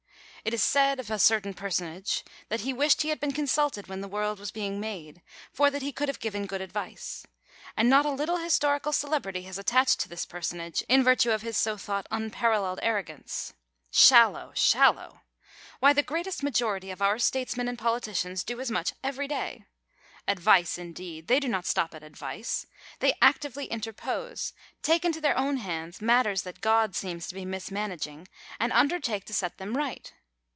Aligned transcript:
It 0.43 0.55
is 0.55 0.63
said 0.63 0.99
of 0.99 1.11
a 1.11 1.19
certain 1.19 1.53
personage, 1.53 2.25
that 2.49 2.61
he 2.61 2.73
wished 2.73 3.03
he 3.03 3.09
had 3.09 3.19
been 3.19 3.31
consulted 3.31 3.85
when 3.85 4.01
the 4.01 4.07
world 4.07 4.39
was 4.39 4.49
being 4.49 4.79
made, 4.79 5.21
for 5.53 5.69
that 5.69 5.83
he 5.83 5.91
could 5.91 6.07
have 6.07 6.19
given 6.19 6.47
good 6.47 6.61
advice; 6.61 7.27
and 7.77 7.87
not 7.87 8.07
a 8.07 8.11
little 8.11 8.37
historical 8.37 8.91
celebrity 8.91 9.43
has 9.43 9.59
attached 9.59 9.99
to 9.99 10.09
this 10.09 10.25
personage, 10.25 10.81
ill 10.89 11.03
virtue 11.03 11.29
of 11.29 11.43
his 11.43 11.57
so 11.57 11.77
thought 11.77 12.07
unparalleled 12.09 12.79
arrogance. 12.81 13.53
Shallow, 13.91 14.51
shallow! 14.55 15.21
Why, 15.79 15.93
the 15.93 16.01
great 16.01 16.41
majority 16.41 16.89
of 16.89 17.03
our 17.03 17.19
statesmen 17.19 17.67
and 17.67 17.77
politicians 17.77 18.43
do 18.43 18.59
as 18.59 18.71
much 18.71 18.93
every 19.03 19.27
day. 19.27 19.65
Advice, 20.27 20.79
indeed! 20.79 21.27
they 21.27 21.39
do 21.39 21.49
not 21.49 21.67
stop 21.67 21.93
at 21.93 22.01
advice. 22.01 22.65
They 22.97 23.13
actively 23.21 23.65
interpose, 23.65 24.53
take 24.81 25.05
into 25.05 25.21
their 25.21 25.37
own 25.37 25.57
hands 25.57 26.01
matters 26.01 26.41
that 26.41 26.61
God 26.61 26.95
seems 26.95 27.27
to 27.27 27.35
be 27.35 27.45
mismanaging, 27.45 28.27
and 28.59 28.73
undertake 28.73 29.25
to 29.25 29.35
set 29.35 29.59
them 29.59 29.77
right 29.77 30.11